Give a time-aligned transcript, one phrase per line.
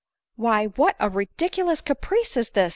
[0.35, 2.69] Why, what a ridiculous caprice is this